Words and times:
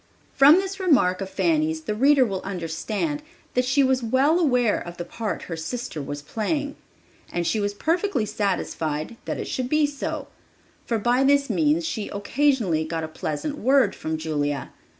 From 0.33 0.55
this 0.55 0.79
remark 0.79 1.21
of 1.21 1.29
Fanny's 1.29 1.81
the 1.81 1.93
reader 1.93 2.25
will 2.25 2.41
understand 2.41 3.21
that 3.53 3.65
she 3.65 3.83
was 3.83 4.01
well 4.01 4.39
aware 4.39 4.79
of 4.81 4.97
the 4.97 5.05
part 5.05 5.43
her 5.43 5.55
sister 5.55 6.01
was 6.01 6.23
playing. 6.23 6.75
And 7.31 7.45
she 7.45 7.59
was 7.59 7.75
perfectly 7.75 8.25
satisfied 8.25 9.17
that 9.25 9.37
it 9.37 9.45
should 9.47 9.69
be 9.69 9.85
so, 9.85 10.27
for 10.87 10.97
by 10.97 11.23
this 11.23 11.51
means 11.51 11.85
she 11.85 12.07
occasionally 12.07 12.83
got 12.83 13.03
a 13.03 13.07
pleasant 13.07 13.59
word 13.59 13.93
from 13.93 14.17
Julia. 14.17 14.71